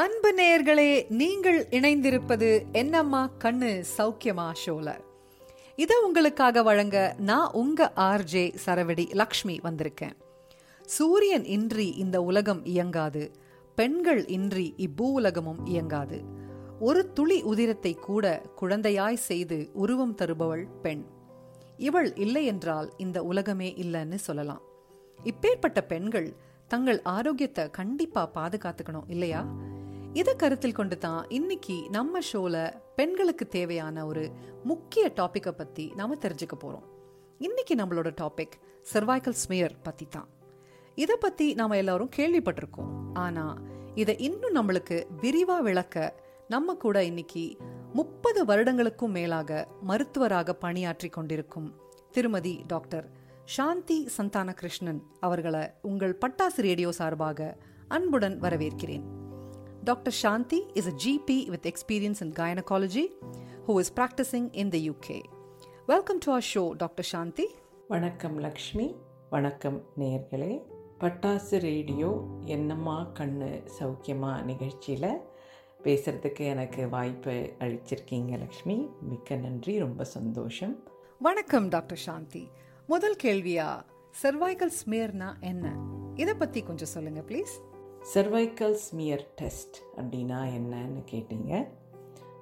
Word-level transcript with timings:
அன்பு 0.00 0.34
நேயர்களே 0.34 1.06
நீங்கள் 1.08 1.66
இணைந்திருப்பது 1.70 2.62
என்னம்மா 2.72 3.30
கண்ணு 3.38 3.84
சௌக்கியமா 3.96 4.52
ஷோல 4.66 4.88
இதை 5.76 5.96
உங்களுக்காக 6.02 6.62
வழங்க 6.62 7.14
நான் 7.18 7.50
உங்க 7.52 7.92
ஆர்ஜே 7.96 8.56
சரவடி 8.66 9.06
லக்ஷ்மி 9.12 9.60
வந்திருக்கேன். 9.62 10.14
சூரியன் 10.86 11.44
இன்றி 11.44 11.88
இந்த 11.90 12.22
உலகம் 12.22 12.64
இயங்காது 12.64 13.30
பெண்கள் 13.74 14.26
இன்றி 14.26 14.74
இப்பூ 14.76 15.06
உலகமும் 15.12 15.66
இயங்காது. 15.66 16.20
ஒரு 16.80 17.12
துளி 17.12 17.42
உதிரத்தை 17.42 17.94
கூட 17.94 18.42
குழந்தையாய் 18.56 19.18
செய்து 19.28 19.70
உருவம் 19.72 20.14
தருபவள் 20.14 20.66
பெண். 20.82 21.04
இவள் 21.76 22.14
இல்லை 22.14 22.44
என்றால் 22.44 22.90
இந்த 22.96 23.22
உலகமே 23.22 23.74
இல்லைன்னு 23.76 24.14
சொல்லலாம். 24.14 24.62
இப்பேற்பட்ட 25.24 25.80
பெண்கள் 25.80 26.36
தங்கள் 26.66 27.02
ஆரோக்கியத்தை 27.02 27.70
கண்டிப்பா 27.70 28.30
பாதுகாத்துக்கணும் 28.34 29.08
இல்லையா? 29.08 29.42
இதை 30.12 30.36
கருத்தில் 30.36 30.72
கொண்டு 30.72 30.98
தான் 30.98 31.26
இன்னைக்கு 31.28 31.86
நம்ம 31.90 32.18
ஷோல 32.32 32.74
பெண்களுக்கு 32.96 33.48
தேவையான 33.48 34.06
ஒரு 34.06 34.30
முக்கிய 34.64 35.12
டாப்பிக்கை 35.16 35.50
பத்தி 35.50 35.92
நாம 35.94 36.14
தெரிஞ்சுக்க 36.14 36.52
போறோம். 36.64 36.82
இன்னைக்கு 37.38 37.74
நம்மளோட 37.74 38.10
டாபிக் 38.20 38.52
சர்வைக்கல் 38.92 39.30
ஸ்மியர் 39.30 39.74
பத்தி 39.82 40.06
தான் 40.10 40.28
இதை 40.94 41.16
பத்தி 41.20 41.54
நாம 41.54 41.76
எல்லாரும் 41.76 42.10
கேள்விப்பட்டிருக்கோம். 42.16 43.12
ஆனா 43.12 43.58
இதை 43.94 44.16
இன்னும் 44.18 44.54
நம்மளுக்கு 44.54 45.06
விரிவா 45.20 45.60
விளக்க 45.60 46.14
நம்ம 46.48 46.74
கூட 46.74 47.04
இன்னைக்கு 47.04 47.56
முப்பது 47.92 48.44
வருடங்களுக்கும் 48.44 49.10
மேலாக 49.10 49.68
மருத்துவராக 49.82 50.54
பணியாற்றி 50.54 51.08
கொண்டிருக்கும் 51.08 51.74
திருமதி 52.10 52.62
டாக்டர் 52.66 53.10
சாந்தி 53.44 54.08
சந்தான 54.16 54.54
கிருஷ்ணன் 54.54 55.02
அவர்களை 55.20 55.70
உங்கள் 55.82 56.18
பட்டாசு 56.26 56.56
ரேடியோ 56.56 56.92
சார்பாக 56.92 57.56
அன்புடன் 57.88 58.40
வரவேற்கிறேன். 58.40 59.17
Dr. 59.88 60.10
Shanti 60.12 60.70
is 60.74 60.86
a 60.86 60.92
GP 60.92 61.48
with 61.48 61.64
experience 61.64 62.20
in 62.20 62.30
gynecology 62.32 63.06
who 63.66 63.78
is 63.78 63.88
practicing 63.90 64.50
in 64.52 64.68
the 64.68 64.90
UK. 64.90 65.08
Welcome 65.86 66.20
to 66.20 66.32
our 66.32 66.42
show, 66.42 66.66
Dr. 66.74 67.04
Shanti. 67.10 67.46
வணக்கம் 67.90 68.36
லக்ஷ்மி 68.38 68.86
வணக்கம் 69.30 69.78
நேயர்களே 70.00 70.50
பட்டாசு 71.00 71.58
ரேடியோ 71.58 72.10
என்னம்மா 72.46 72.96
கண்ணு 73.18 73.48
சௌக்கியமா 73.78 74.32
நிகழ்ச்சியில் 74.50 75.08
பேசுகிறதுக்கு 75.84 76.44
எனக்கு 76.46 76.84
வாய்ப்பு 76.88 77.36
அளிச்சிருக்கீங்க 77.64 78.32
லக்ஷ்மி 78.38 78.76
மிக்க 79.10 79.38
நன்றி 79.46 79.76
ரொம்ப 79.78 80.04
சந்தோஷம் 80.16 80.74
வணக்கம் 81.20 81.68
டாக்டர் 81.68 82.02
சாந்தி 82.06 82.44
முதல் 82.88 83.18
கேள்வியா 83.24 83.70
சர்வைக்கல் 84.14 84.76
ஸ்மியர்னா 84.82 85.30
என்ன 85.52 85.66
இதை 86.14 86.34
பத்தி 86.34 86.62
கொஞ்சம் 86.62 86.94
சொல்லுங்க 86.94 87.22
ப்ளீஸ் 87.30 87.56
சர்வைக்கல் 88.14 88.72
ஸ்மியர் 88.72 89.24
டெஸ்ட் 89.34 89.76
அப்படின்னா 89.96 90.38
என்னன்னு 90.58 91.02
கேட்டீங்க. 91.10 91.68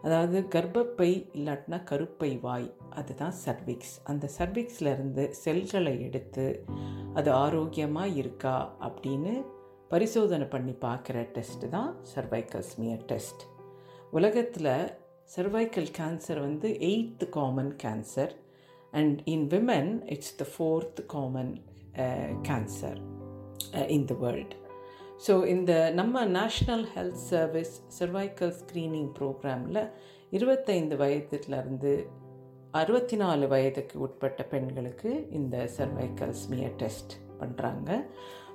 அதாவது 0.02 0.40
கர்ப்பப்பை 0.40 1.28
இல்லாட்டினா 1.32 1.78
கருப்பை 1.90 2.40
வாய் 2.40 2.74
அதுதான் 2.90 3.32
சர்விக்ஸ் 3.44 3.94
அந்த 4.04 4.28
சர்விக்ஸ்லேருந்து 4.38 5.28
செல்களை 5.30 6.02
எடுத்து 6.02 6.64
அது 7.14 7.30
ஆரோக்கியமாக 7.30 8.08
இருக்கா 8.08 8.76
அப்படின்னு 8.80 9.44
பரிசோதனை 9.88 10.46
பண்ணி 10.46 10.72
பார்க்குற 10.72 11.28
டெஸ்ட்டு 11.34 11.68
தான் 11.68 11.96
சர்வைக்கல் 12.14 12.60
ஸ்மியர் 12.60 13.04
டெஸ்ட் 13.04 13.42
உலகத்தில் 14.10 14.98
சர்வைக்கல் 15.36 15.90
கேன்சர் 15.98 16.40
வந்து 16.40 16.68
eighth 16.68 17.28
common 17.28 17.76
cancer 17.82 18.32
and 18.90 19.20
in 19.24 19.46
women 19.46 20.02
it's 20.06 20.36
the 20.36 20.46
fourth 20.58 21.06
common 21.06 21.58
cancer 22.42 23.00
in 23.86 24.04
the 24.04 24.14
world 24.14 24.65
so 25.26 25.46
இந்த 25.46 25.90
நம்ம 25.90 26.26
national 26.26 26.84
health 26.94 27.22
service 27.30 27.82
cervical 27.98 28.52
screening 28.52 29.10
ப்ரோக்ராமில் 29.18 29.90
இருபத்தைந்து 30.30 30.96
வயதுலேருந்து 30.96 32.06
அறுபத்தி 32.70 33.16
நாலு 33.16 33.48
வயதுக்கு 33.48 34.00
உட்பட்ட 34.00 34.42
பெண்களுக்கு 34.42 35.26
இந்த 35.30 35.68
சர்வைக்கல் 35.76 36.30
ஸ்மியர் 36.30 36.74
டெஸ்ட் 36.76 37.12
பண்ணுறாங்க 37.40 38.04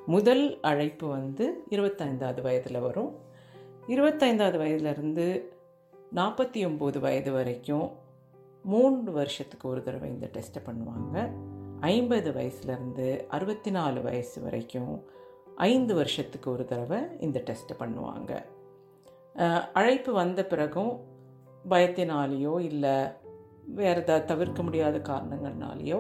முதல் 0.06 0.60
அழைப்பு 0.62 1.08
வந்து 1.08 1.64
இருபத்தைந்தாவது 1.70 2.42
வயதில் 2.42 2.80
வரும். 2.80 3.16
இருபத்தைந்தாவது 3.88 4.58
வயதுலேருந்து 4.58 5.44
நாற்பத்தி 6.16 6.60
ஒம்பது 6.66 7.00
வயது 7.00 7.32
வரைக்கும் 7.32 7.92
மூன்று 8.64 9.12
வருஷத்துக்கு 9.12 9.70
ஒரு 9.70 9.84
தடவை 9.84 10.10
இந்த 10.10 10.30
டெஸ்ட்டை 10.34 10.62
பண்ணுவாங்க. 10.66 11.32
ஐம்பது 11.80 12.32
வயசுலேருந்து 12.32 13.28
அறுபத்தி 13.28 13.72
நாலு 13.72 14.02
வயசு 14.02 14.42
வரைக்கும் 14.42 15.10
ஐந்து 15.56 15.94
வருஷத்துக்கு 15.96 16.52
ஒரு 16.52 16.66
தடவை 16.66 17.00
இந்த 17.20 17.40
டெஸ்ட்டை 17.48 17.76
பண்ணுவாங்க. 17.80 18.32
அழைப்பு 19.80 20.14
வந்த 20.14 20.46
பிறகும் 20.46 20.94
பயத்தினாலேயோ 21.70 22.60
இல்லை 22.60 22.96
வேறு 23.80 24.02
ஏதாவது 24.04 24.26
தவிர்க்க 24.26 24.62
முடியாத 24.64 24.98
காரணங்கள்னாலேயோ 25.10 26.00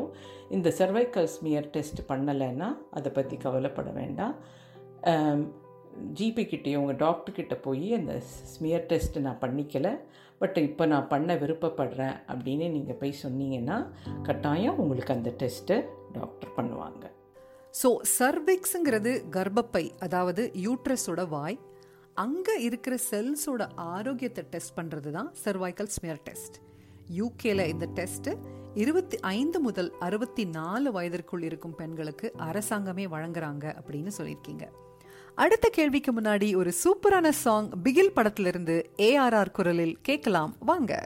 இந்த 0.49 0.69
சர்வைக்கல் 0.79 1.29
ஸ்மியர் 1.35 1.69
டெஸ்ட் 1.69 2.01
பண்ணலைன்னா 2.09 2.69
அதை 2.89 3.11
பற்றி 3.11 3.37
கவலைப்பட 3.37 3.89
வேண்டாம். 3.91 4.35
ஜிபி 6.17 6.43
கிட்டேயோ 6.53 6.79
உங்கள் 6.81 7.01
டாக்டர்கிட்ட 7.05 7.55
போய் 7.61 7.87
அந்த 7.93 8.13
ஸ்மியர் 8.53 8.85
டெஸ்ட் 8.91 9.17
நான் 9.27 9.41
பண்ணிக்கல. 9.45 9.87
பட் 10.41 10.57
இப்போ 10.57 10.85
நான் 10.85 11.07
பண்ண 11.07 11.35
விருப்பப்படுறேன் 11.35 12.15
அப்படின்னு 12.31 12.67
நீங்கள் 12.71 12.99
போய் 13.01 13.21
சொன்னீங்கன்னா 13.23 13.77
கட்டாயம் 14.27 14.79
உங்களுக்கு 14.83 15.13
அந்த 15.13 15.33
டெஸ்ட்டை 15.43 15.77
டாக்டர் 16.11 16.55
பண்ணுவாங்க. 16.55 17.03
ஸோ 17.73 17.89
சர்விக்ஸுங்கிறது 18.19 19.11
கர்ப்பப்பை 19.31 19.91
அதாவது 19.99 20.51
யூட்ரஸோட 20.55 21.27
வாய். 21.27 21.59
அங்கே 22.13 22.61
இருக்கிற 22.61 22.97
செல்ஸோட 23.11 23.67
ஆரோக்கியத்தை 23.75 24.43
டெஸ்ட் 24.49 24.77
பண்ணுறது 24.77 25.11
தான் 25.11 25.31
சர்வைக்கல் 25.45 25.85
ஸ்மியர் 25.85 26.19
டெஸ்ட் 26.23 26.57
யூகேல 27.17 27.67
இந்த 27.67 27.85
டெஸ்ட் 27.93 28.29
இருபத்தி 28.73 29.17
ஐந்து 29.19 29.59
முதல் 29.59 29.91
அறுபத்தி 29.99 30.43
நாலு 30.45 30.91
வயதிற்குள் 30.91 31.41
இருக்கும் 31.41 31.75
பெண்களுக்கு 31.75 32.33
அரசாங்கமே 32.37 33.05
வழங்குறாங்க 33.07 33.65
அப்படின்னு 33.79 34.11
சொல்லியிருக்கீங்க. 34.17 34.65
அடுத்த 35.35 35.69
கேள்விக்கு 35.69 36.11
முன்னாடி 36.11 36.55
ஒரு 36.55 36.73
சூப்பரான 36.83 37.29
சாங் 37.29 37.69
பிகில் 37.83 38.13
படத்திலிருந்து 38.13 38.89
ஏஆர்ஆர் 38.97 39.51
குரலில் 39.51 39.97
கேட்கலாம். 40.01 40.55
வாங்க. 40.59 41.05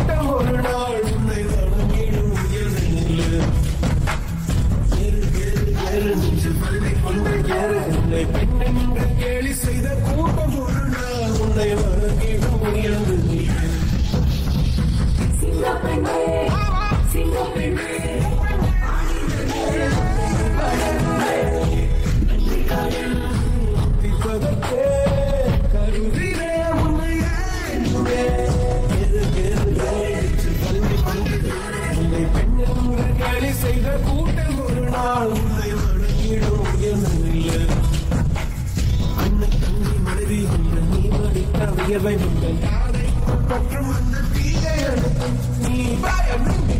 உயர்வை 41.90 42.14
முந்தன் 42.16 42.60
யாரை 42.64 43.06
பற்றும் 43.48 43.90
அந்த 43.92 44.24
தீயை 44.34 44.76
அணைக்கும் 44.90 45.36
நீ 45.64 45.76
பயமின்றி 46.04 46.78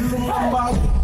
I'm 0.00 0.08
the 0.10 0.97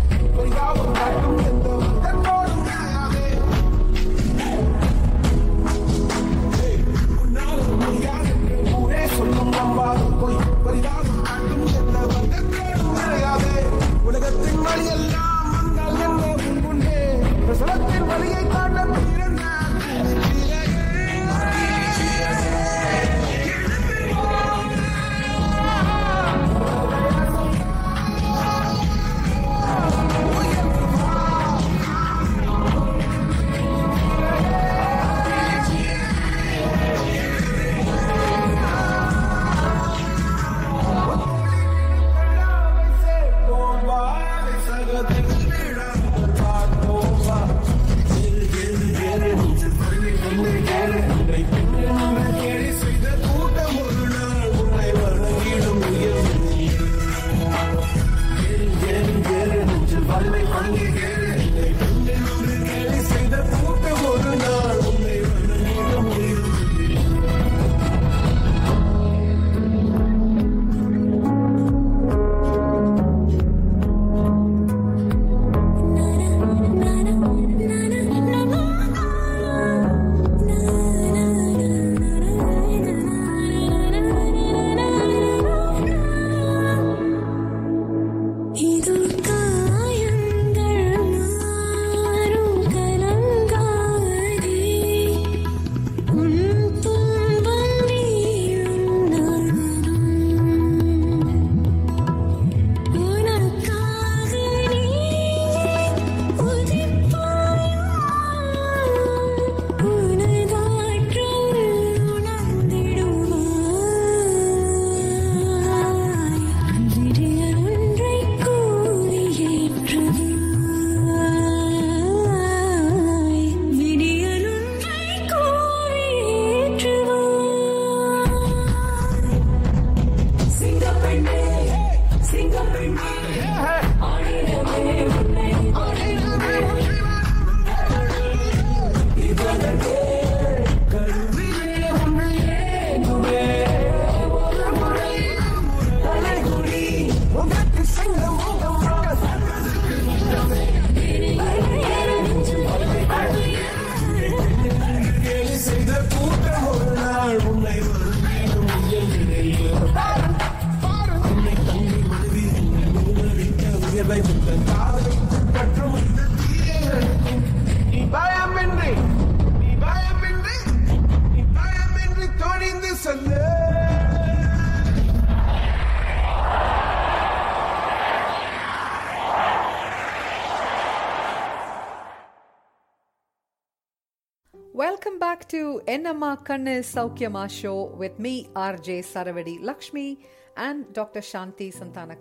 Welcome 184.78 185.18
back 185.18 185.46
to 185.48 185.80
என்னம்மா 185.84 186.42
Kannu 186.48 186.82
Saukyama 186.94 187.48
show 187.62 187.96
with 188.00 188.16
me, 188.18 188.46
RJ 188.54 189.02
Saravadi 189.14 189.62
Lakshmi 189.62 190.18
and 190.56 190.98
Dr. 190.98 191.22
Shanti 191.32 191.72
Santana 191.78 192.16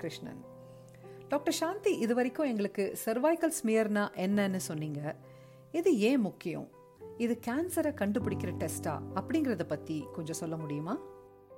doctor 1.27 1.53
Shanti 1.53 1.97
இது 1.97 2.15
வரைக்கும் 2.15 2.45
எங்களுக்கு 2.45 2.97
சர்வைக்கல் 3.05 3.51
ஸ்மியர்னா 3.63 4.03
என்னன்னு 4.25 4.55
சொன்னீங்க. 4.55 5.15
இது 5.71 5.99
ஏன் 5.99 6.19
முக்கியம்? 6.19 6.69
இது 7.17 7.39
கேன்சரை 7.47 7.93
கண்டுபிடிக்கிற 8.01 8.53
டெஸ்டா 8.59 8.99
அப்படிங்கிறத 9.15 9.63
பற்றி 9.63 10.07
கொஞ்சம் 10.13 10.35
சொல்ல 10.35 10.57
முடியுமா? 10.57 10.97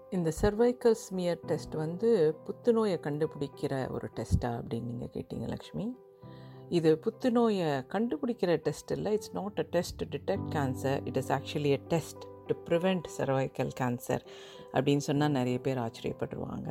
இந்த 0.10 0.32
சர்வைக்கல் 0.42 0.98
ஸ்மியர் 1.06 1.40
டெஸ்ட் 1.46 1.74
வந்து 1.74 2.36
புத்துநோயை 2.46 3.00
கண்டுபிடிக்கிற 3.08 3.92
ஒரு 3.92 4.10
டெஸ்ட்டா 4.16 4.46
அப்படின்னு 4.46 4.84
நீங்கள் 4.84 5.14
கேட்டீங்க 5.18 5.48
லக்ஷ்மி. 5.48 5.98
இது 6.70 6.90
புத்துநோயை 7.06 7.70
கண்டுபிடிக்கிற 7.94 8.52
டெஸ்ட் 8.68 8.92
இல்லை. 8.92 9.12
It's 9.18 9.34
not 9.40 9.60
a 9.64 9.66
test 9.76 9.98
to 10.02 10.06
detect 10.16 10.50
cancer 10.58 11.00
it 11.10 11.18
is 11.22 11.32
actually 11.38 11.72
a 11.78 11.82
test 11.94 12.24
to 12.48 12.56
prevent 12.68 13.08
cervical 13.18 13.72
cancer 13.82 14.24
அப்படின்னு 14.74 15.06
சொன்னால் 15.10 15.36
நிறைய 15.40 15.58
பேர் 15.68 15.82
ஆச்சரியப்படுவாங்க. 15.86 16.70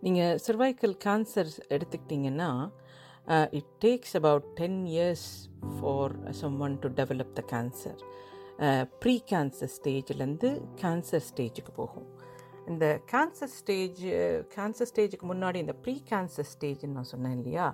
நீங்கள் 0.00 0.38
சர்வைக்கல் 0.46 0.96
கேன்சர் 1.06 1.52
எடுத்துக்கிட்டிங்கன்னா 1.76 2.50
it 3.58 3.72
takes 3.84 4.14
about 4.20 4.48
ten 4.60 4.80
years 4.94 5.28
for 5.76 6.14
someone 6.60 6.78
to 6.78 6.88
develop 7.00 7.34
the 7.40 7.44
cancer 7.54 8.00
pre 9.02 9.14
cancer 9.32 9.72
ஸ்டேஜ்லேருந்து 9.76 10.50
cancer 10.82 11.24
ஸ்டேஜுக்கு 11.30 11.72
போகும். 11.74 12.08
இந்த 12.66 12.86
cancer 13.12 13.52
stage 13.60 14.02
cancer 14.54 14.90
ஸ்டேஜுக்கு 14.92 15.26
முன்னாடி 15.32 15.58
இந்த 15.64 15.74
ப்ரீ 15.84 15.94
கேன்சர் 16.10 16.48
ஸ்டேஜ்னு 16.52 16.94
நான் 16.98 17.10
சொன்னேன் 17.12 17.36
இல்லையா? 17.38 17.66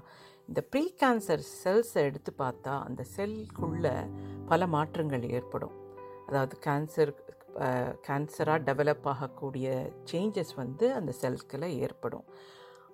இந்த 0.51 0.61
ப்ரீ 0.71 0.85
கேன்சர் 1.01 1.43
செல்ஸை 1.63 2.01
எடுத்து 2.09 2.31
பார்த்தா 2.41 2.73
அந்த 2.87 3.03
செல்குள்ளே 3.17 3.93
பல 4.51 4.67
மாற்றங்கள் 4.75 5.25
ஏற்படும். 5.37 5.75
அதாவது 6.29 6.55
கேன்சர் 6.67 7.13
கேன்சராக 8.07 8.59
டெவலப் 8.69 9.07
ஆகக்கூடிய 9.13 9.67
சேஞ்சஸ் 10.11 10.53
வந்து 10.63 10.87
அந்த 10.99 11.13
செல்ஸ்கில் 11.21 11.67
ஏற்படும். 11.85 12.27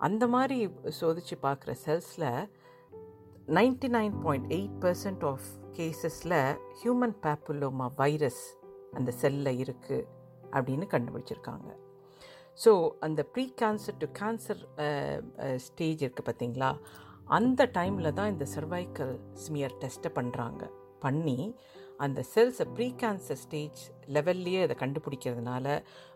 அந்த 0.07 0.25
மாதிரி 0.35 0.59
சோதித்து 0.99 1.37
பார்க்குற 1.47 1.73
செல்ஸில் 1.87 2.29
ninety 3.59 3.89
nine 3.97 4.15
point 4.27 4.49
eight 4.57 4.77
percent 4.85 5.25
of 5.31 5.49
கேசஸில் 5.79 6.39
human 6.83 7.17
papilloma 7.25 7.89
virus 8.03 8.45
அந்த 8.99 9.11
செல்லில் 9.23 9.61
இருக்குது 9.65 10.07
அப்படின்னு 10.57 10.87
கண்டுபிடிச்சிருக்காங்க. 10.95 11.69
ஸோ 12.65 12.73
அந்த 13.07 13.21
pre 13.33 13.47
cancer 13.63 13.99
to 14.03 14.09
cancer 14.21 14.63
stage 15.67 16.05
இருக்குது 16.05 16.29
பார்த்தீங்களா? 16.29 16.71
அந்த 17.27 17.63
டைமில் 17.75 18.15
தான் 18.15 18.31
இந்த 18.31 18.47
சர்வைக்கல் 18.47 19.15
ஸ்மியர் 19.37 19.79
டெஸ்ட்டை 19.81 20.11
பண்ணுறாங்க 20.15 20.63
பண்ணி 21.01 21.39
அந்த 22.01 22.21
செல்ஸை 22.35 22.65
ப்ரீ 22.75 22.87
கேன்சர் 23.01 23.41
ஸ்டேஜ் 23.41 23.81
லெவல்லையே 24.09 24.61
அதை 24.63 24.75
கண்டுபிடிக்கிறதுனால 24.77 25.67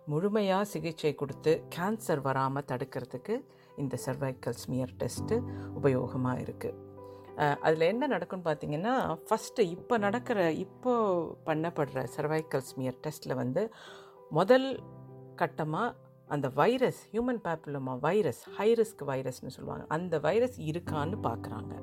முழுமையாக 0.06 0.64
சிகிச்சை 0.64 1.12
கொடுத்து 1.14 1.52
கேன்சர் 1.68 2.20
வராமல் 2.20 2.68
தடுக்கிறதுக்கு 2.68 3.34
இந்த 3.76 3.96
சர்வைக்கல் 4.06 4.56
ஸ்மியர் 4.56 4.94
டெஸ்ட்டு 5.00 5.36
உபயோகமாக 5.74 6.42
இருக்குது 6.42 6.78
அதில் 7.62 7.90
என்ன 7.90 8.04
நடக்கும்னு 8.06 8.46
பார்த்தீங்கன்னா 8.46 8.94
ஃபஸ்ட்டு 9.26 9.68
இப்போ 9.70 9.94
நடக்கிற 9.98 10.38
இப்போ 10.58 10.92
பண்ணப்படுற 11.46 12.00
சர்வைக்கல் 12.16 12.64
ஸ்மியர் 12.64 12.98
டெஸ்ட்டில் 13.06 13.34
வந்து 13.34 13.62
முதல் 14.30 14.68
கட்டமாக 15.36 15.96
அந்த 16.34 16.46
virus 16.60 17.00
human 17.12 17.40
papilloma 17.46 17.94
virus 18.06 18.42
high 18.56 18.68
risk 18.80 19.02
வைரஸ்னு 19.10 19.54
சொல்லுவாங்க. 19.56 19.84
அந்த 19.96 20.14
வைரஸ் 20.28 20.58
இருக்கான்னு 20.70 21.16
பார்க்குறாங்க 21.28 21.74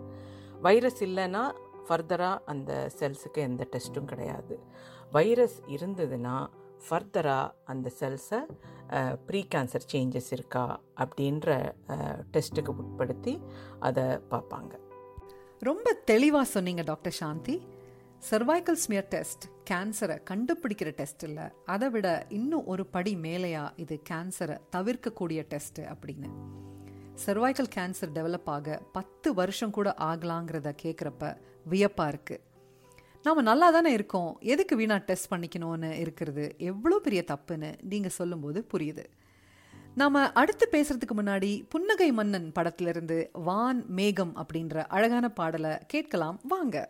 வைரஸ் 0.68 1.01
இல்லைன்னா 1.08 1.44
ஃபர்தராக 1.88 2.46
அந்த 2.54 2.72
செல்ஸுக்கு 3.00 3.39
எந்த 3.50 3.63
டெஸ்ட்டும் 3.74 4.10
கிடையாது. 4.12 4.56
வைரஸ் 5.18 5.58
இருந்ததுன்னா 5.75 6.38
ஃபர்தராக 6.88 7.54
அந்த 7.74 7.88
செல்ஸை 8.00 8.39
ப்ரீ 9.27 9.39
கேன்சர் 9.54 9.86
சேஞ்சஸ் 9.94 10.30
இருக்கா 10.36 10.66
அப்படின்ற 11.04 11.56
டெஸ்ட்டுக்கு 12.34 12.74
உட்படுத்தி 12.82 13.34
அதை 13.88 14.06
பார்ப்பாங்க 14.34 14.74
ரொம்ப 15.70 15.94
தெளிவாக 16.12 16.48
சொன்னீங்க 16.54 16.84
doctor 16.92 17.16
Shanti. 17.22 17.56
Cervical 18.31 18.71
smear 18.71 19.07
test 19.07 19.43
கேன்சரை 19.69 20.17
கண்டுபிடிக்கிற 20.29 20.91
டெஸ்ட் 20.91 21.24
இல்லை. 21.24 21.43
அதை 21.65 21.89
விட 21.89 22.25
இன்னும் 22.29 22.65
ஒரு 22.65 22.86
படி 22.86 23.15
மேலேயா 23.15 23.69
இது 23.75 24.01
கேன்சரை 24.09 24.57
தவிர்க்கக்கூடிய 24.75 25.41
டெஸ்ட் 25.41 25.81
அப்படின்னு. 25.81 26.29
சர்வைக்கல் 27.25 27.69
கேன்சர் 27.75 28.13
டெவலப் 28.13 28.45
ஆக 28.45 28.81
பத்து 28.91 29.33
வருஷம் 29.33 29.69
கூட 29.69 29.95
ஆகலாங்கிறத 30.00 30.75
கேட்குறப்ப 30.83 31.38
வியப்பாக 31.69 32.12
இருக்குது 32.12 32.39
நாம் 33.24 33.41
நல்லா 33.41 33.71
தானே 33.71 33.91
இருக்கோம். 33.91 34.38
எதுக்கு 34.39 34.75
வீணா 34.75 34.97
டெஸ்ட் 34.97 35.33
பண்ணிக்கணும்னு 35.33 35.91
இருக்கிறது? 35.91 36.55
எவ்வளோ 36.57 37.00
பெரிய 37.00 37.24
தப்புன்னு 37.31 37.74
நீங்கள் 37.81 38.12
சொல்லும்போது 38.12 38.67
புரியுது. 38.74 39.05
நாம 39.95 40.31
அடுத்து 40.31 40.67
பேசுறதுக்கு 40.71 41.17
முன்னாடி 41.17 41.65
புன்னகை 41.69 42.12
மன்னன் 42.12 42.51
படத்திலிருந்து 42.51 43.29
வான் 43.33 43.86
மேகம் 43.88 44.33
அப்படின்ற 44.36 44.86
அழகான 44.88 45.29
பாடலை 45.29 45.77
கேட்கலாம். 45.88 46.39
வாங்க. 46.43 46.88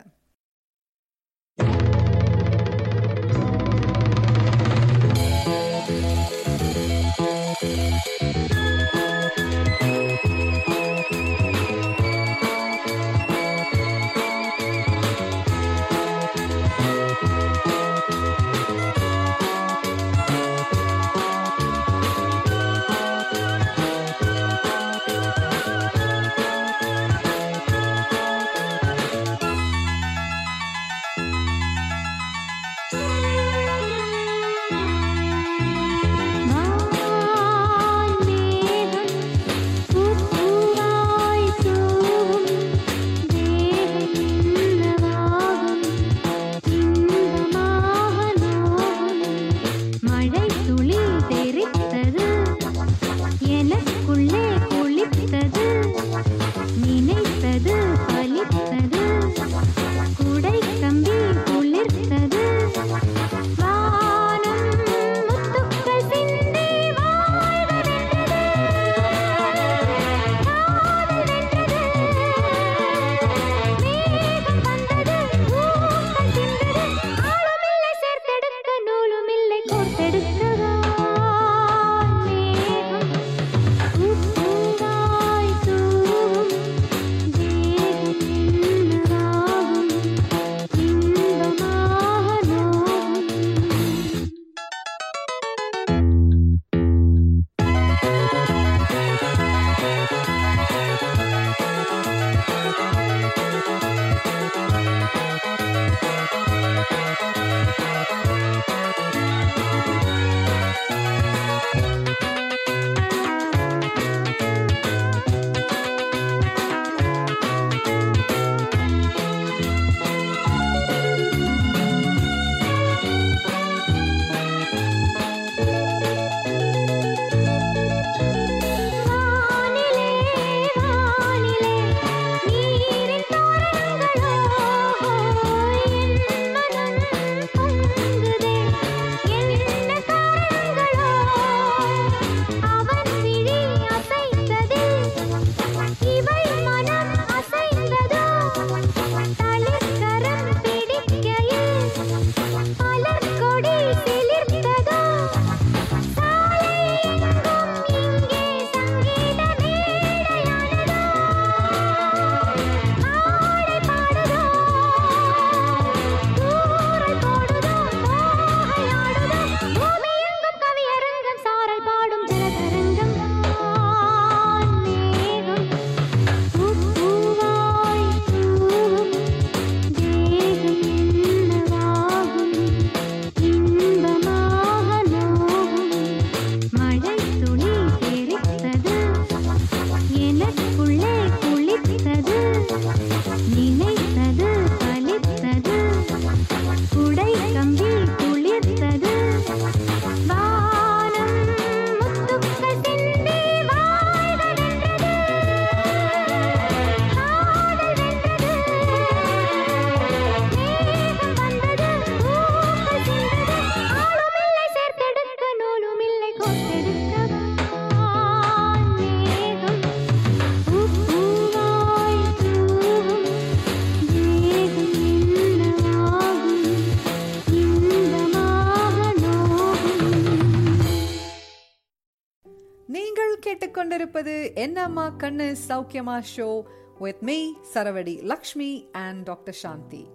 என்னம்மா 234.68 235.14
கண்ணு 235.18 235.56
சௌக்கியமா 235.68 236.22
show 236.36 236.62
with 236.98 237.22
me 237.22 237.52
Saravadi 237.74 238.22
Lakshmi 238.22 238.90
and 238.92 239.22
doctor 239.22 239.54
Shanti. 239.54 240.06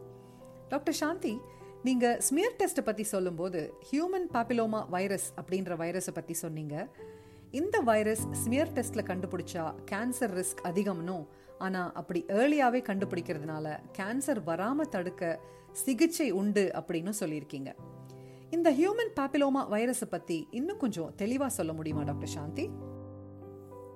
Doctor 0.68 0.94
Shanti 0.94 1.38
நீங்க 1.84 2.16
ஸ்மியர் 2.20 2.56
டெஸ்ட்டை 2.60 2.82
பத்தி 2.82 3.04
சொல்லும்போது 3.04 3.74
ஹியூமன் 3.92 4.28
பாப்பிலோமா 4.34 4.90
வைரஸ் 4.90 5.34
அப்படின்ற 5.42 5.72
வைரஸை 5.84 6.14
பத்தி 6.14 6.34
சொன்னீங்க. 6.34 6.88
இந்த 7.52 7.80
வைரஸ் 7.80 8.28
ஸ்மியர் 8.32 8.74
டெஸ்ட்ல 8.74 9.04
கண்டுபிடிச்சா 9.10 9.74
கேன்சர் 9.92 10.36
ரிஸ்க் 10.40 10.64
அதிகம்னும் 10.64 11.28
ஆனா 11.58 11.92
அப்படி 11.92 12.26
ஏர்லியாவே 12.28 12.82
கண்டுபிடிக்கிறதுனால 12.90 13.80
கேன்சர் 13.98 14.42
வராம 14.46 14.82
தடுக்க 14.82 15.40
சிகிச்சை 15.72 16.32
உண்டு 16.32 16.72
அப்படின்னு 16.74 17.14
சொல்லியிருக்கீங்க. 17.20 17.76
இந்த 18.50 18.72
ஹியூமன் 18.72 19.20
பாப்பிலோமா 19.20 19.68
வைரஸை 19.72 20.10
பத்தி 20.10 20.48
இன்னும் 20.52 20.78
கொஞ்சம் 20.78 21.14
தெளிவா 21.18 21.48
சொல்ல 21.48 21.74
முடியுமா 21.74 22.04
டாக்டர் 22.04 22.28
சாந்தி? 22.28 22.70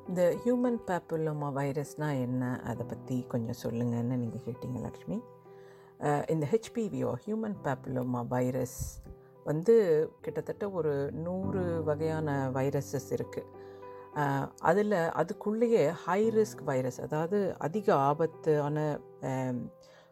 இந்த 0.07 0.21
ஹியூமன் 0.43 0.79
பேப்புலோமா 0.87 1.49
வைரஸ்னால் 1.53 2.19
என்ன? 2.19 2.43
அதை 2.63 2.83
பற்றி 2.85 3.25
கொஞ்சம் 3.27 3.59
சொல்லுங்கன்னு 3.63 4.15
நீங்கள் 4.17 4.45
கேட்டீங்க 4.45 4.79
லக்ஷ்மி 4.79 5.17
இந்த 6.27 6.45
ஹெச்பிவிஓ 6.45 7.11
ஹியூமன் 7.23 7.57
பேப்புலோமா 7.65 8.21
வைரஸ் 8.27 8.79
வந்து 9.45 9.75
கிட்டத்தட்ட 10.21 10.65
ஒரு 10.71 10.93
நூறு 11.25 11.61
வகையான 11.83 12.29
வைரஸஸ் 12.49 13.09
இருக்குது 13.11 13.53
அதில் 14.61 14.95
அதுக்குள்ளேயே 15.13 15.83
ஹை 16.03 16.21
ரிஸ்க் 16.29 16.63
வைரஸ் 16.63 16.99
அதாவது 17.01 17.39
அதிக 17.57 17.87
ஆபத்தான 18.07 18.77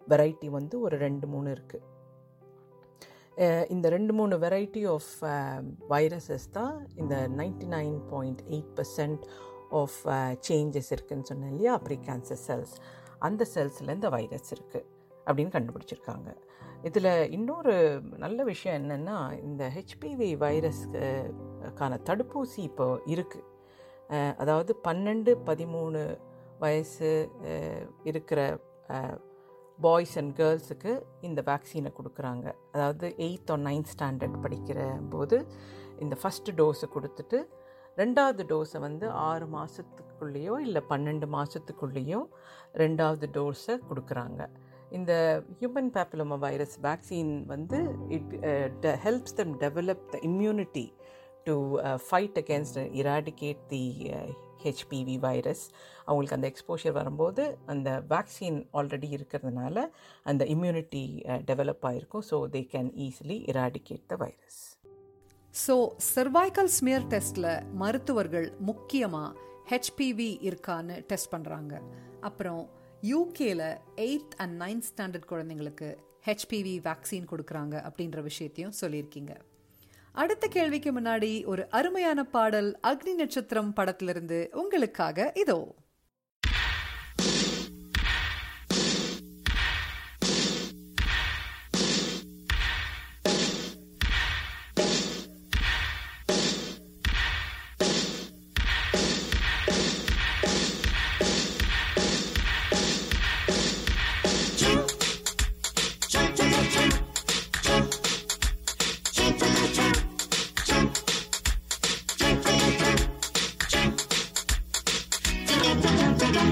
வெரைட்டி 0.08 0.50
வந்து 0.50 0.76
ஒரு 0.80 0.96
ரெண்டு 0.98 1.28
மூணு 1.28 1.50
இருக்குது 1.52 1.84
இந்த 3.68 3.88
ரெண்டு 3.90 4.14
மூணு 4.14 4.36
வெரைட்டி 4.38 4.82
ஆஃப் 4.88 5.12
வைரஸஸ் 5.90 6.48
தான் 6.52 6.76
இந்த 6.96 7.16
ninety 7.40 7.68
nine 7.72 7.98
point 8.12 8.44
eight 8.50 8.72
percent 8.78 9.24
of 9.80 9.98
changes 10.48 10.90
uh, 10.90 10.96
இருக்குதுன்னு 10.96 11.30
சொன்னேன் 11.32 11.52
இல்லையா? 11.54 11.74
ப்ரீ 11.86 11.98
கேன்சர் 12.10 12.42
செல்ஸ் 12.48 12.76
அந்த 13.28 13.44
செல்ஸில் 13.54 13.96
இந்த 13.98 14.10
வைரஸ் 14.18 14.50
இருக்குது 14.56 14.88
அப்படின்னு 15.28 15.56
கண்டுபிடிச்சிருக்காங்க. 15.56 16.30
இதில் 16.88 17.12
இன்னொரு 17.36 17.76
நல்ல 18.24 18.40
விஷயம் 18.52 18.78
என்னென்னா 18.82 19.18
இந்த 19.48 19.64
ஹெச்பிவி 19.76 20.30
வைரஸ்க்கான 20.44 22.00
தடுப்பூசி 22.10 22.60
இப்போ 22.70 22.88
இருக்குது 23.14 23.52
அதாவது 24.42 24.72
பன்னெண்டு 24.88 25.32
பதிமூணு 25.50 26.02
வயசு 26.64 27.10
இருக்கிற 28.10 28.40
பாய்ஸ் 29.80 30.16
அண்ட் 30.20 30.34
கேர்ள்ஸுக்கு 30.40 30.92
இந்த 31.28 31.40
வேக்சினை 31.50 31.92
கொடுக்குறாங்க. 31.98 32.46
அதாவது 32.76 33.08
எயித் 33.28 33.52
ஆர் 33.54 33.64
நைன்த் 33.70 33.92
ஸ்டாண்டர்ட் 33.94 34.38
படிக்கிற 34.46 34.80
போது 35.14 35.38
இந்த 36.04 36.16
ஃபஸ்ட்டு 36.22 36.56
டோஸை 36.60 36.88
கொடுத்துட்டு 36.96 37.40
ரெண்டாவது 37.98 38.44
டோஸை 38.44 38.80
வந்து 38.80 39.10
ஆறு 39.10 39.46
மாதத்துக்குள்ளேயோ 39.46 40.60
இல்லை 40.60 40.82
பன்னெண்டு 40.90 41.28
மாதத்துக்குள்ளேயோ 41.28 42.28
ரெண்டாவது 42.74 43.28
டோஸை 43.34 43.80
கொடுக்குறாங்க. 43.90 44.48
இந்த 44.92 45.44
ஹியூமன் 45.60 45.90
பேப்பிலோமா 45.90 46.38
வைரஸ் 46.40 46.80
வேக்சின் 46.82 47.46
வந்து 47.46 47.78
it 48.08 48.86
helps 48.86 49.34
them 49.34 49.60
develop 49.60 50.12
the 50.12 50.18
immunity 50.22 50.94
to 51.44 51.80
fight 52.10 52.38
against 52.38 52.78
eradicate 52.78 53.68
the 53.70 54.12
HPV 54.64 55.20
virus 55.20 55.72
அவங்களுக்கு 56.06 56.36
அந்த 56.36 56.48
எக்ஸ்போஷர் 56.48 56.92
வரும்போது 56.92 57.58
அந்த 57.66 58.04
வேக்சின் 58.10 58.66
ஆல்ரெடி 58.74 59.10
இருக்கிறதுனால 59.18 59.88
அந்த 60.24 60.46
இம்யூனிட்டி 60.46 61.24
டெவலப் 61.26 61.86
ஆகிருக்கும் 61.86 62.26
so 62.32 62.48
they 62.48 62.62
can 62.74 62.92
easily 62.98 63.46
eradicate 63.48 64.08
the 64.08 64.16
virus 64.16 64.62
so 65.64 65.88
cervical 66.16 66.70
smear 66.78 67.06
டெஸ்ட்ல 67.08 67.48
மருத்துவர்கள் 67.74 68.54
முக்கியமா 68.66 69.34
ஹெச்பிவி 69.70 70.32
இருக்கான்னு 70.48 71.06
டெஸ்ட் 71.06 71.30
பண்றாங்க. 71.30 71.82
அப்புறம் 72.22 72.70
யூகேல 73.02 73.78
எயித் 73.96 74.36
அண்ட் 74.38 74.62
நைன்த் 74.62 74.88
ஸ்டாண்டர்ட் 74.90 75.30
குழந்தைங்களுக்கு 75.30 75.90
ஹெச்பிவி 76.26 76.76
வேக்சின் 76.88 77.30
கொடுக்குறாங்க 77.32 77.76
அப்படின்ற 77.88 78.22
விஷயத்தையும் 78.22 78.74
சொல்லியிருக்கீங்க. 78.82 79.34
அடுத்த 80.12 80.48
கேள்விக்கு 80.48 80.92
முன்னாடி 80.92 81.46
ஒரு 81.46 81.70
அருமையான 81.70 82.24
பாடல் 82.26 82.80
அக்னி 82.88 83.14
நட்சத்திரம் 83.14 83.74
படத்திலிருந்து 83.74 84.50
உங்களுக்காக 84.52 85.32
இதோ. 85.36 85.76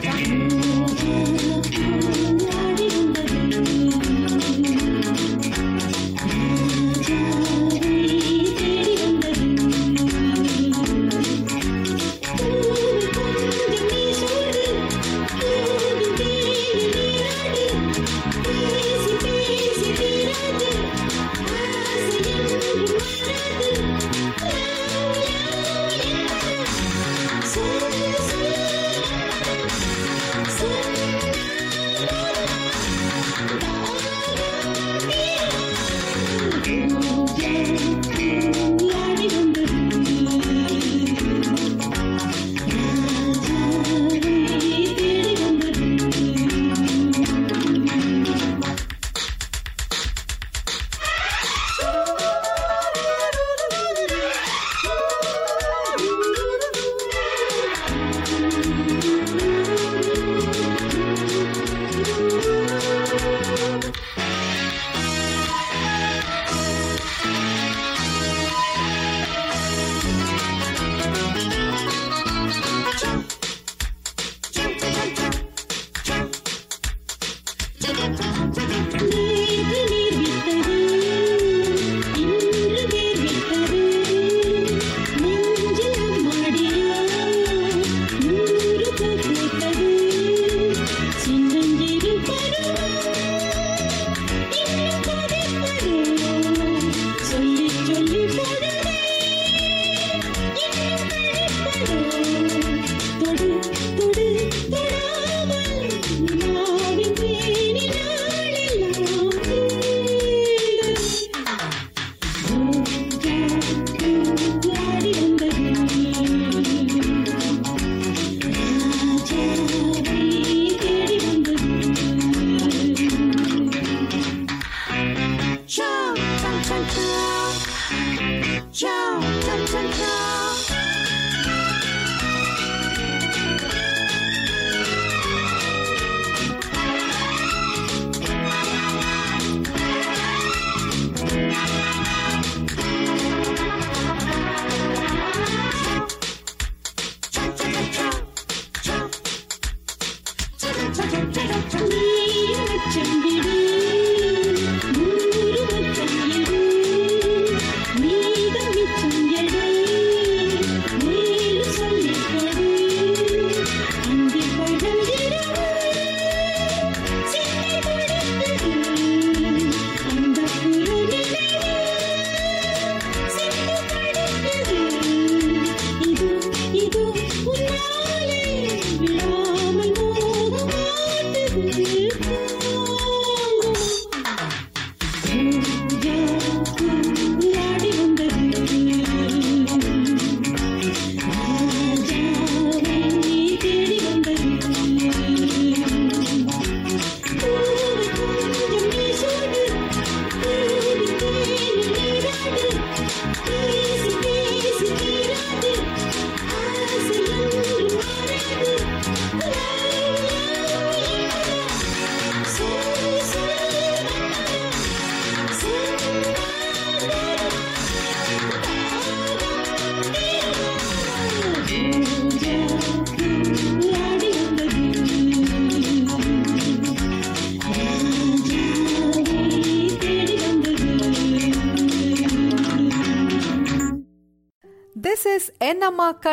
Thank 0.04 1.04
you. 1.04 1.33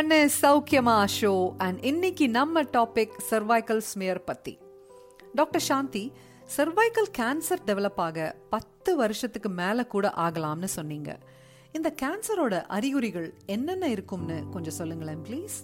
கண்ணு 0.01 0.29
சௌக்கியமா 0.43 1.05
ஷோ 1.15 1.55
அண்ட் 1.57 1.85
இன்னைக்கு 1.85 2.29
நம்ம 2.29 2.63
டாபிக் 2.63 3.17
சர்வைக்கல் 3.31 3.83
ஸ்மியர் 3.89 4.25
பத்தி. 4.25 4.59
Doctor 5.35 5.61
Shanti 5.61 6.13
cervical 6.57 7.09
cancer 7.19 7.63
develop 7.67 8.01
ஆக 8.05 8.37
பத்து 8.51 8.97
வருஷத்துக்கு 8.97 9.49
மேல 9.49 9.85
கூட 9.87 10.13
ஆகலாம்னு 10.17 10.65
சொன்னீங்க. 10.65 11.19
இந்த 11.73 11.95
கேன்சரோட 12.03 12.63
அறிகுறிகள் 12.77 13.29
என்னென்ன 13.47 13.89
இருக்கும்னு 13.89 14.39
கொஞ்சம் 14.51 14.73
சொல்லுங்களேன் 14.73 15.23
ப்ளீஸ் 15.29 15.59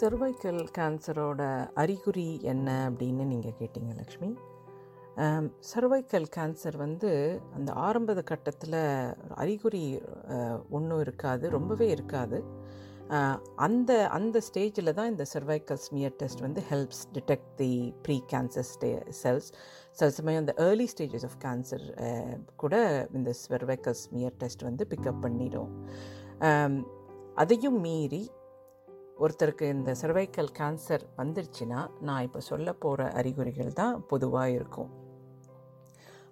சர்வைக்கல் 0.00 0.62
கேன்சரோட 0.78 1.70
அறிகுறி 1.74 2.38
என்ன 2.42 2.90
அப்படின்னு 2.90 3.26
நீங்கள் 3.32 3.58
கேட்டீங்க 3.62 3.94
லக்ஷ்மி? 3.96 4.30
சர்வைக்கல் 5.72 6.28
கேன்சர் 6.36 6.76
வந்து 6.76 7.40
அந்த 7.54 7.72
ஆரம்ப 7.72 8.22
கட்டத்தில் 8.22 8.80
அறிகுறி 9.34 10.00
ஒன்றும் 10.70 11.00
இருக்காது 11.00 11.50
ரொம்பவே 11.50 11.88
இருக்காது. 11.88 12.57
அந்த 13.56 14.08
அந்த 14.08 14.38
ஸ்டேஜில் 14.48 14.94
தான் 14.94 15.10
இந்த 15.10 15.24
சர்வைக்கல் 15.34 15.80
ஸ்மியர் 15.84 16.16
டெஸ்ட் 16.16 16.40
வந்து 16.40 16.60
helps 16.70 17.02
detect 17.12 17.52
the 17.56 17.94
pre 18.02 18.16
cancer 18.32 18.66
stage 18.72 18.90
cells 19.22 19.48
சில 19.92 20.08
சமயம் 20.10 20.40
அந்த 20.46 20.54
ஏர்லி 20.66 20.88
ஸ்டேஜஸ் 20.92 21.24
ஆஃப் 21.24 21.38
கேன்சர் 21.44 21.84
கூட 22.56 22.74
இந்த 23.12 23.32
சர்வைக்கல் 23.44 23.98
ஸ்மியர் 24.02 24.36
டெஸ்ட் 24.36 24.62
வந்து 24.62 24.86
பிக்கப் 24.90 25.20
பண்ணிடும். 25.20 25.70
அதையும் 27.34 27.80
மீறி 27.80 28.22
ஒருத்தருக்கு 29.18 29.66
இந்த 29.76 29.94
சர்வைக்கல் 30.02 30.50
கேன்சர் 30.58 31.04
வந்துருச்சுன்னா 31.16 31.80
நான் 32.00 32.22
இப்போ 32.22 32.40
சொல்ல 32.40 32.72
போகிற 32.72 33.10
அறிகுறிகள் 33.10 33.72
தான் 33.72 34.06
பொதுவாக 34.06 34.50
இருக்கும். 34.50 34.90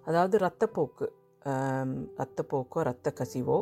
அதாவது 0.05 0.37
ரத்தப்போக்கு 0.37 1.07
ரத்தப்போக்கோ 2.21 2.79
ரத்த 2.89 3.13
கசிவோ 3.19 3.57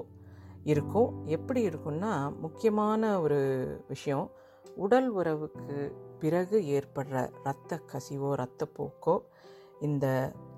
இருக்கும் 0.71 1.09
எப்படி 1.35 1.61
இருக்கும்னா 1.67 2.11
முக்கியமான 2.43 3.01
ஒரு 3.21 3.39
விஷயம் 3.87 4.27
உடல் 4.75 5.09
உறவுக்கு 5.19 5.77
பிறகு 6.19 6.57
ஏற்படுற 6.77 7.15
இரத்த 7.41 7.79
கசிவோ 7.91 8.29
இரத்தப்போக்கோ 8.37 9.15
இந்த 9.87 10.07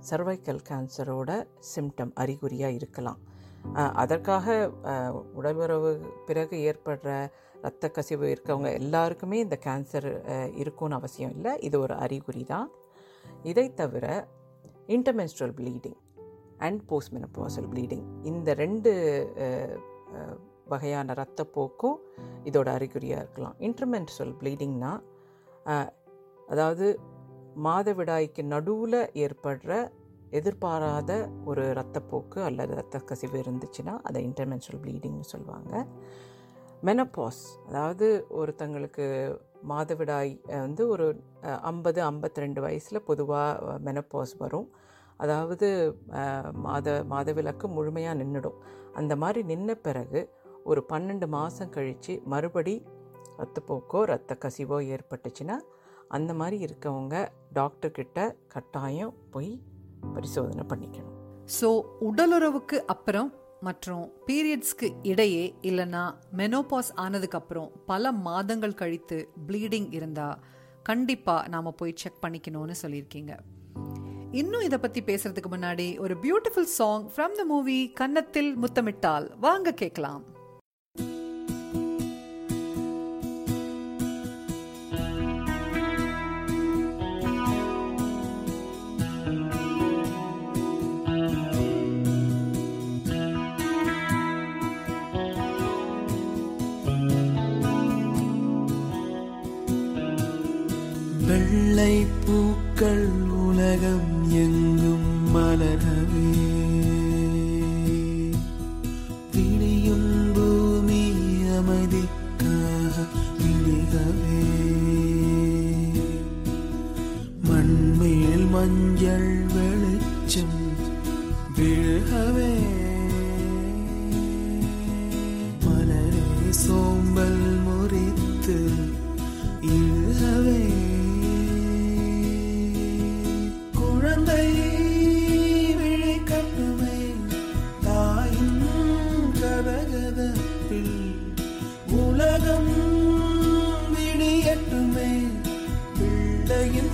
சர்வைக்கல் 0.10 0.62
கேன்சரோட 0.70 1.32
சிம்டம் 1.72 2.14
அறிகுறியாக 2.14 2.78
இருக்கலாம். 2.80 3.20
அதற்காக 4.02 4.48
உடல் 5.40 5.60
உறவு 5.64 5.92
பிறகு 6.26 6.56
ஏற்படுற 6.70 7.10
இரத்த 7.60 7.90
கசிவு 7.90 8.26
இருக்கவங்க 8.36 8.72
எல்லாருக்குமே 8.82 9.38
இந்த 9.46 9.58
கேன்சர் 9.66 10.10
இருக்கும்னு 10.62 11.00
அவசியம் 11.00 11.34
இல்லை. 11.38 11.54
இது 11.68 11.78
ஒரு 11.86 11.96
அறிகுறி 12.06 12.44
தான். 12.54 12.70
இதை 13.52 13.68
தவிர 13.82 14.06
intermenstrual 14.96 15.56
bleeding 15.60 16.00
and 16.66 16.82
post 16.92 17.14
menopausal 17.16 17.70
bleeding 17.74 18.06
இந்த 18.24 18.50
ரெண்டு 18.64 18.92
வகையான 20.72 21.14
ரத்தப்போக்கும் 21.22 21.98
இதோட 22.50 22.68
அறிகுறியாக 22.78 23.24
இருக்கலாம். 23.24 23.56
இன்டர்மென்ஸ்ட்ரல் 23.68 24.34
ப்ளீடிங்னா 24.42 24.92
அதாவது 26.54 26.88
மாதவிடாய்க்கு 27.68 28.42
நடுவில் 28.54 29.00
ஏற்படுற 29.26 29.72
எதிர்பாராத 30.40 31.12
ஒரு 31.50 31.64
ரத்தப்போக்கு 31.80 32.40
அல்லது 32.48 32.72
ரத்த 32.80 33.00
கசிவு 33.10 33.38
இருந்துச்சுன்னா 33.44 33.94
அதை 34.08 34.22
இன்டர்மென்சுவல் 34.30 34.82
ப்ளீடிங்னு 34.86 35.28
சொல்லுவாங்க 35.34 35.74
மெனப்பாஸ் 36.88 37.44
அதாவது 37.70 38.08
ஒருத்தங்களுக்கு 38.40 39.06
மாதவிடாய் 39.72 40.34
வந்து 40.66 40.84
ஒரு 40.94 41.06
ஐம்பது 41.72 42.00
ஐம்பத்தி 42.10 42.44
ரெண்டு 42.44 42.60
வயசில் 42.66 43.06
பொதுவாக 43.10 43.78
மெனப்பாஸ் 43.88 44.34
வரும். 44.44 44.68
அதாவது 45.24 45.68
மாத 46.66 46.88
மாதவிலக்கு 47.14 47.68
முழுமையாக 47.78 48.20
நின்றுடும் 48.20 48.60
அந்த 49.00 49.16
மாதிரி 49.16 49.42
நின்ன 49.52 49.72
பிறகு 49.88 50.20
ஒரு 50.64 50.82
பன்னெண்டு 50.92 51.28
மாதம் 51.28 51.74
கழித்து 51.76 52.14
மறுபடி 52.26 52.76
ரத்தப்போக்கோ 53.40 54.00
ரத்த 54.12 54.38
கசிவோ 54.44 54.78
ஏற்பட்டுச்சுன்னா 54.94 55.58
அந்த 56.18 56.32
மாதிரி 56.34 56.58
இருக்கவங்க 56.66 57.16
டாக்டர்கிட்ட 57.54 58.20
கட்டாயம் 58.54 59.16
போய் 59.34 59.52
பரிசோதனை 60.14 60.64
பண்ணிக்கணும். 60.72 61.16
ஸோ 61.60 61.68
உடலுறவுக்கு 62.08 62.78
அப்புறம் 62.94 63.30
மற்றும் 63.68 64.04
பீரியட்ஸ்க்கு 64.28 64.88
இடையே 65.12 65.46
இல்லைன்னா 65.70 66.04
மெனோபாஸ் 66.40 66.92
ஆனதுக்கப்புறம் 67.04 67.70
பல 67.92 68.12
மாதங்கள் 68.28 68.80
கழித்து 68.82 69.18
ப்ளீடிங் 69.48 69.90
இருந்தால் 69.94 70.42
கண்டிப்பாக 70.90 71.48
நாம் 71.54 71.78
போய் 71.80 72.00
செக் 72.02 72.22
பண்ணிக்கணும்னு 72.26 72.76
சொல்லியிருக்கீங்க. 72.82 73.34
இன்னும் 74.32 74.62
இதை 74.62 74.78
பத்தி 74.78 75.02
பேசுறதுக்கு 75.02 75.46
முன்னாடி 75.52 76.00
ஒரு 76.00 76.16
beautiful 76.22 76.62
song 76.62 77.10
from 77.10 77.32
the 77.32 77.46
movie 77.46 77.92
Kannathil 77.94 78.56
Muthamittal. 78.58 79.30
வாங்க 79.40 79.72
கேட்கலாம். 79.72 80.24
வெள்ளை 101.28 102.06
பூக்கள் 102.26 103.08
உலகம் 103.30 104.17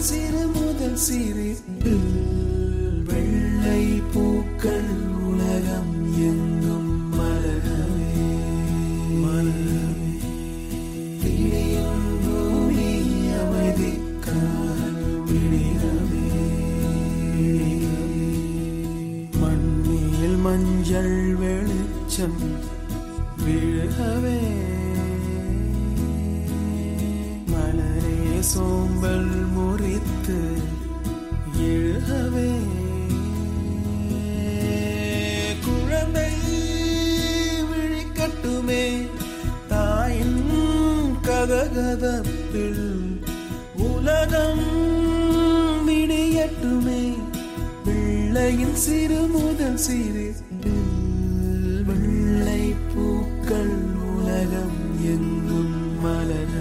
சிறு 0.04 0.44
முதல் 0.56 0.98
சிரிப்பில் 0.98 1.63
பிள்ளையின் 48.46 48.78
சிறு 48.78 49.18
முதல் 49.34 49.78
சிறு 49.78 50.26
வெள்ளை 51.88 52.64
பூக்கள் 52.90 53.72
உலகம் 54.08 54.82
எங்கும் 55.12 55.78
மலர் 56.02 56.53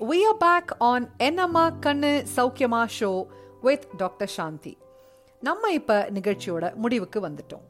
we 0.00 0.26
are 0.26 0.36
back 0.38 0.74
on 0.78 1.08
என்னம்மா 1.16 1.70
கண்ணு 1.70 2.26
சௌக்கியமா 2.36 2.88
ஷோ 3.00 3.26
வித் 3.60 3.96
டாக்டர் 3.96 4.28
சாந்தி 4.28 4.78
நம்ம 5.40 5.70
இப்ப 5.70 6.10
நிகழ்ச்சியோட 6.14 6.74
முடிவுக்கு 6.74 7.28
வந்துட்டோம். 7.28 7.60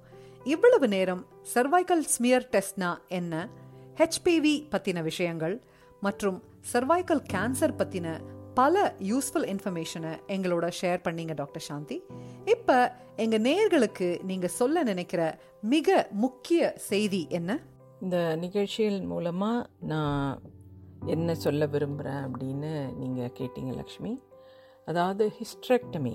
இவ்வளவு 0.45 0.89
நேரம் 0.89 1.27
சர்வைக்கல் 1.55 2.01
ஸ்மியர் 2.01 2.49
டெஸ்ட்னா 2.53 2.97
என்ன 3.09 3.49
ஹெச்பிவி 3.97 4.67
பத்தின 4.71 5.03
விஷயங்கள் 5.03 5.63
மற்றும் 6.01 6.43
சர்வைக்கல் 6.73 7.23
கேன்சர் 7.33 7.75
பத்தின 7.79 8.21
பல 8.55 8.95
யூஸ்ஃபுல் 8.99 9.59
இன்ஃபர்மேஷனை 9.59 10.19
எங்களோட 10.29 10.73
ஷேர் 10.81 10.99
பண்ணீங்க 11.05 11.35
டாக்டர் 11.35 11.63
சாந்தி 11.63 12.03
இப்போ 12.45 12.97
எங்கள் 13.17 13.41
நேர்களுக்கு 13.41 14.23
நீங்கள் 14.23 14.51
சொல்ல 14.51 14.83
நினைக்கிற 14.83 15.39
மிக 15.61 16.09
முக்கிய 16.11 16.73
செய்தி 16.77 17.27
என்ன? 17.29 17.61
இந்த 18.01 18.37
நிகழ்ச்சியின் 18.37 19.05
மூலமாக 19.05 19.67
நான் 19.81 20.41
என்ன 21.15 21.35
சொல்ல 21.35 21.67
விரும்புகிறேன் 21.67 22.23
அப்படின்னு 22.27 22.71
நீங்கள் 23.01 23.35
கேட்டீங்க 23.39 23.73
லக்ஷ்மி. 23.81 24.13
அதாவது 24.89 25.25
ஹிஸ்ட்ரெக்டமி 25.39 26.15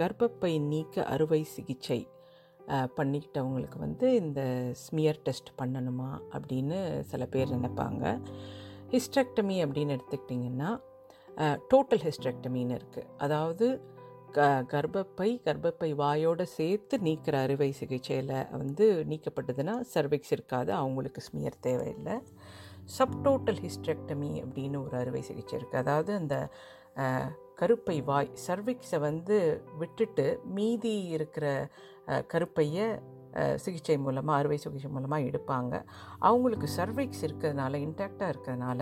கர்ப்பப்பை 0.00 0.52
நீக்க 0.72 1.04
அறுவை 1.14 1.42
சிகிச்சை 1.54 2.00
பண்ணிக்கிட்டவங்களுக்கு 2.96 3.78
வந்து 3.78 4.06
இந்த 4.14 4.40
ஸ்மியர் 4.84 5.20
டெஸ்ட் 5.26 5.50
பண்ணணுமா 5.60 6.10
அப்படின்னு 6.36 6.78
சில 7.10 7.26
பேர் 7.34 7.54
நினைப்பாங்க. 7.56 8.04
ஹிஸ்ட்ரெக்டமி 8.94 9.56
அப்படின்னு 9.64 9.94
எடுத்துக்கிட்டிங்கன்னா 9.96 10.70
டோட்டல் 11.72 12.04
ஹிஸ்ட்ரெக்டமின்னு 12.08 12.76
இருக்குது 12.78 13.08
அதாவது 13.26 13.66
க 14.36 14.46
கர்ப்பப்பை 14.72 15.28
கர்ப்பப்பை 15.46 15.90
வாயோடு 16.00 16.44
சேர்த்து 16.56 16.94
நீக்கிற 17.06 17.34
அறுவை 17.44 17.68
சிகிச்சையில் 17.80 18.34
வந்து 18.62 18.86
நீக்கப்பட்டதுன்னா 19.10 19.74
சர்விக்ஸ் 19.94 20.32
இருக்காது 20.36 20.72
அவங்களுக்கு 20.72 21.20
ஸ்மியர் 21.28 21.56
தேவையில்லை. 21.60 22.16
சப்டோட்டல் 22.96 23.60
ஹிஸ்ட்ரெக்டமி 23.66 24.32
அப்படின்னு 24.44 24.78
ஒரு 24.86 24.96
அறுவை 25.02 25.22
சிகிச்சை 25.28 25.54
இருக்குது 25.58 25.82
அதாவது 25.84 26.12
அந்த 26.20 26.36
கருப்பை 27.60 27.98
வாய் 28.08 28.32
சர்விக்ஸை 28.46 28.98
வந்து 29.08 29.36
விட்டுட்டு 29.80 30.26
மீதி 30.56 30.96
இருக்கிற 31.16 31.46
கருப்பையை 32.32 32.86
சிகிச்சை 33.64 33.96
மூலமாக 34.04 34.38
அறுவை 34.40 34.58
சிகிச்சை 34.62 34.90
மூலமாக 34.94 35.26
எடுப்பாங்க. 35.28 35.74
அவங்களுக்கு 36.28 36.68
சர்விக்ஸ் 36.76 37.24
இருக்கிறதுனால 37.26 37.78
இன்டாக்டாக 37.86 38.30
இருக்கிறதுனால 38.32 38.80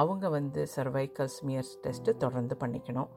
அவங்க 0.00 0.26
வந்து 0.36 0.60
சர்வைக்கல் 0.74 1.30
ஸ்மியர்ஸ் 1.36 1.72
டெஸ்ட்டு 1.84 2.16
தொடர்ந்து 2.24 2.56
பண்ணிக்கணும். 2.62 3.10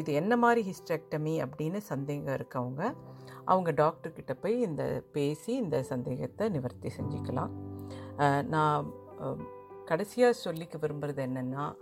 இது 0.00 0.10
என்ன 0.20 0.36
மாதிரி 0.44 0.62
ஹிஸ்டெக்டமி 0.70 1.34
அப்படின்னு 1.44 1.80
சந்தேகம் 1.90 2.36
இருக்கவங்க 2.38 2.82
அவங்க 3.52 3.70
டாக்டர்கிட்ட 3.82 4.32
போய் 4.44 4.56
இந்த 4.68 4.84
பேசி 5.16 5.52
இந்த 5.64 5.76
சந்தேகத்தை 5.92 6.46
நிவர்த்தி 6.56 6.90
செஞ்சுக்கலாம். 6.98 7.52
நான் 8.54 8.88
கடைசியாக 9.84 10.38
சொல்லிக்க 10.44 10.78
விரும்புகிறது 10.78 11.22
என்னென்னா 11.28 11.72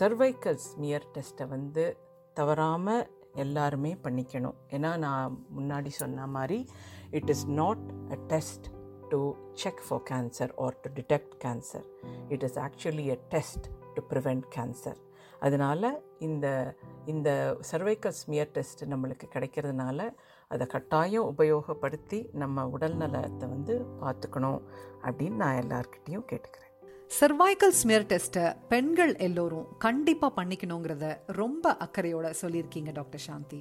சர்வைக்கல் 0.00 0.54
ஸ்மியர் 0.54 1.06
டெஸ்ட்டை 1.14 1.48
வந்து 1.48 1.98
தவறாமல் 2.34 3.10
எல்லாருமே 3.34 3.94
பண்ணிக்கணும். 3.94 4.54
ஏன்னா 4.68 4.96
நான் 4.96 5.46
முன்னாடி 5.58 5.88
சொன்ன 5.88 6.26
மாதிரி 6.26 6.66
it 7.10 7.28
is 7.28 7.46
not 7.46 8.10
a 8.10 8.16
test 8.26 8.66
to 9.08 9.34
check 9.52 9.82
for 9.88 10.02
cancer 10.10 10.54
or 10.56 10.76
to 10.80 10.90
detect 10.94 11.34
cancer 11.44 11.84
it 12.28 12.42
is 12.42 12.58
actually 12.58 13.10
a 13.10 13.18
test 13.28 13.66
to 13.94 14.02
prevent 14.08 14.42
cancer 14.54 14.96
அதனால் 15.40 16.02
இந்த 16.18 16.76
இந்த 17.04 17.56
சர்வைக்கல் 17.72 18.16
ஸ்மியர் 18.22 18.50
டெஸ்ட் 18.52 18.84
நம்மளுக்கு 18.84 19.26
கிடைக்கிறதுனால 19.34 20.10
அதை 20.54 20.66
கட்டாயம் 20.74 21.28
உபயோகப்படுத்தி 21.32 22.18
நம்ம 22.42 22.66
உடல் 22.74 22.98
நலத்தை 23.02 23.46
வந்து 23.54 23.74
பார்த்துக்கணும் 24.02 24.60
அப்படின்னு 25.06 25.40
நான் 25.42 25.60
எல்லார்கிட்டேயும் 25.62 26.28
கேட்டுக்கிறேன். 26.30 26.70
சர்வைக்கல் 27.10 27.74
ஸ்மியர் 27.78 28.06
டெஸ்ட்டை 28.10 28.44
பெண்கள் 28.72 29.12
எல்லோரும் 29.26 29.66
கண்டிப்பாக 29.86 30.32
பண்ணிக்கணுங்கிறத 30.38 31.08
ரொம்ப 31.40 31.74
அக்கறையோட 31.86 32.30
சொல்லியிருக்கீங்க 32.42 32.92
டாக்டர் 32.92 33.24
சாந்தி. 33.28 33.60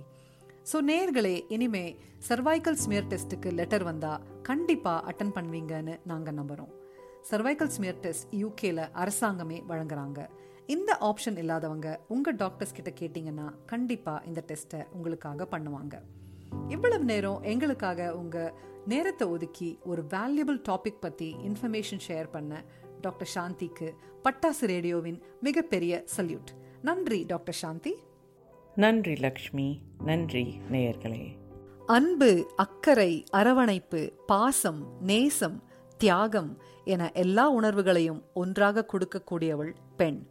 ஸோ 0.72 0.78
நேர்களே 0.90 1.36
இனிமே 1.56 1.86
சர்வைக்கல் 2.28 2.80
ஸ்மியர் 2.84 3.10
டெஸ்ட்டுக்கு 3.12 3.50
லெட்டர் 3.60 3.86
வந்தால் 3.90 4.24
கண்டிப்பாக 4.50 5.06
அட்டன் 5.12 5.36
பண்ணுவீங்கன்னு 5.38 5.96
நாங்கள் 6.12 6.38
நம்புகிறோம் 6.40 6.72
சர்வைக்கல் 7.30 7.74
ஸ்மியர் 7.76 8.02
டெஸ்ட் 8.06 8.32
யூகேல 8.44 8.86
அரசாங்கமே 9.04 9.60
வழங்குறாங்க. 9.72 10.20
இந்த 10.74 10.92
ஆப்ஷன் 11.10 11.38
இல்லாதவங்க 11.44 11.88
உங்கள் 12.16 12.38
டாக்டர்ஸ் 12.42 12.76
கிட்ட 12.78 12.92
கேட்டிங்கன்னா 13.02 13.48
கண்டிப்பாக 13.72 14.26
இந்த 14.30 14.42
டெஸ்ட்டை 14.50 14.82
உங்களுக்காக 14.96 15.48
பண்ணுவாங்க. 15.56 15.96
இவ்வளவு 16.68 17.04
நேரம் 17.04 17.42
எங்களுக்காக 17.42 18.16
உங்க 18.16 18.54
நேரத்தை 18.88 19.28
ஒதுக்கி 19.28 19.80
ஒரு 19.84 20.04
வேல்யூபிள் 20.10 20.62
டாபிக் 20.70 21.00
பத்தி 21.00 21.36
இன்ஃபர்மேஷன் 21.48 22.00
ஷேர் 22.08 22.30
பண்ண 22.32 22.64
டாக்டர் 23.02 23.30
சாந்திக்கு 23.36 23.94
பட்டாசு 24.24 24.66
ரேடியோவின் 24.66 25.22
மிகப்பெரிய 25.42 26.04
சல்யூட் 26.18 26.52
நன்றி 26.82 27.24
டாக்டர் 27.28 27.54
சாந்தி. 27.54 27.96
நன்றி 28.76 29.14
லக்ஷ்மி. 29.14 29.82
நன்றி 30.04 30.60
நேயர்களே. 30.72 31.38
அன்பு 31.86 32.48
அக்கறை 32.56 33.24
அரவணைப்பு 33.32 34.14
பாசம் 34.26 34.88
நேசம் 35.00 35.64
தியாகம் 35.98 36.58
என 36.84 37.12
எல்லா 37.12 37.50
உணர்வுகளையும் 37.50 38.24
ஒன்றாக 38.34 38.86
கொடுக்கக்கூடியவள் 38.94 39.72
பெண். 39.98 40.28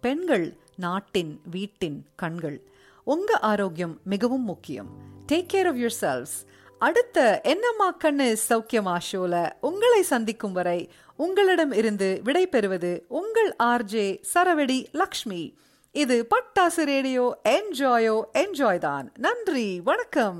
பெண்கள் 0.00 0.56
நாட்டின் 0.76 1.40
வீட்டின் 1.50 2.06
கண்கள். 2.14 2.62
உங்க 3.04 3.38
ஆரோக்கியம் 3.38 4.00
மிகவும் 4.04 4.44
முக்கியம். 4.44 5.16
Take 5.32 5.46
care 5.52 5.66
of 5.66 5.74
your 5.74 5.96
cells 6.00 6.46
அடுத்த 6.78 7.40
என்னம்மா 7.44 7.96
கண்ணு 8.04 8.36
சௌக்கியமா 8.48 8.96
ஷோல? 9.12 9.52
உங்களை 9.60 10.02
சந்திக்கும் 10.02 10.52
வரை 10.52 10.90
உங்களிடம் 11.16 11.72
இருந்து 11.72 12.20
விடை 12.24 12.46
பெறுவது 12.46 13.04
உங்கள் 13.08 13.54
ஆர்ஜே 13.62 14.22
சரவெடி 14.34 14.86
லக்ஷ்மி. 14.92 15.58
இது 15.92 16.26
பட்டாசு 16.34 16.84
ரேடியோ 16.84 17.40
என்ஜாயோ 17.48 18.20
என்ஜாய் 18.32 18.78
தான். 18.78 19.12
நன்றி 19.16 19.80
வணக்கம். 19.80 20.36